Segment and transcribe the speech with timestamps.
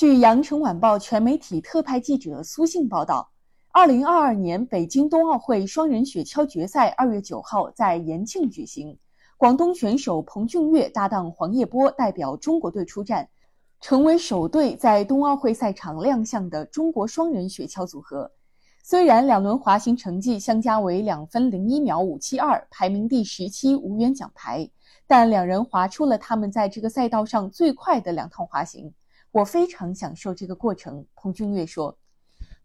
[0.00, 3.30] 据羊城晚报全媒体特派记者苏信报道，
[3.70, 8.96] 二零二二年北京冬奥会双人雪橇决赛二月九号在延庆举行。
[9.36, 13.28] 广东选手彭俊岳搭档黄叶波代表中国队出战，
[13.82, 18.32] 成为首对在冬奥会赛场亮相的中国双人雪橇组合。
[18.82, 24.66] 虽然两轮滑行成绩相加为两分零一秒五七二，排名第十七，无缘奖牌，
[25.06, 28.94] 但两人滑出了他们在这个赛道上最快的两趟滑行。
[29.32, 31.96] 我非常享受这个过程，彭俊岳说。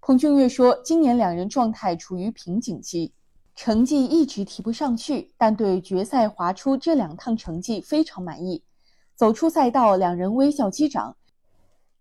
[0.01, 3.13] 彭俊岳说，今年两人状态处于瓶颈期，
[3.55, 8.63] 成绩一直提不上去，但对决赛滑出这两趟成绩非常满意。
[9.15, 11.15] 走出赛道，两人微笑击掌。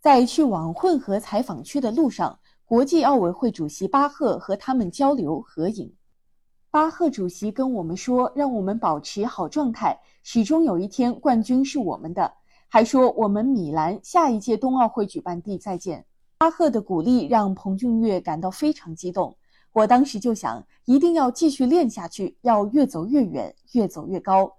[0.01, 5.95] 在去往混合采访区的路上，国际奥委会主席巴赫和他们交流合影。
[6.71, 12.33] 巴赫主席跟我们说，让我们保持好状态，始终有一天冠军是我们的。
[12.75, 16.05] 还说我们米兰下一届冬奥会举办地再见。
[16.39, 19.37] 巴赫的鼓励让彭俊岳感到非常激动。
[19.73, 24.53] 我当时就想，一定要继续练下去，要越走越远，越走越高。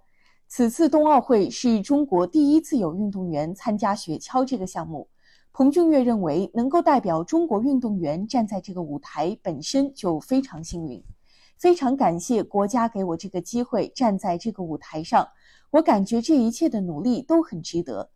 [0.48, 5.06] 此次冬奥会是中国第一次有运动员参加雪橇这个项目。
[5.52, 11.04] 彭俊岳认为，能够代表中国运动员站在这个舞台本身就非常幸运。
[11.58, 15.28] 非常感谢国家给我这个机会站在这个舞台上。
[15.70, 18.10] 我感觉这一切的努力都很值得。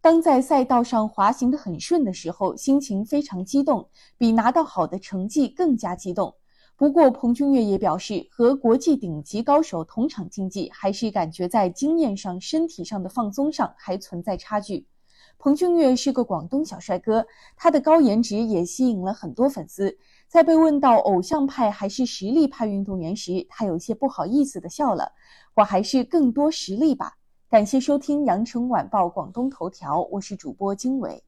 [0.00, 6.34] 当在赛道上滑行的很顺的时候，心情非常激动，比拿到好的成绩更加激动。
[6.76, 14.86] 不过，彭俊岳也表示，和国际顶级高手同场竞技，还是感觉在经验上、身体上的放松上还存在差距。
[15.38, 17.24] 彭俊岳是个广东小帅哥，
[17.56, 19.96] 他的高颜值也吸引了很多粉丝。
[20.26, 25.12] 在被问到偶像派还是实力派运动员时，他有些不好意思的笑了
[25.54, 27.14] ：“我还是更多实力吧。”
[27.48, 31.22] 感谢收听羊城晚报广东头条，我是主播经纬。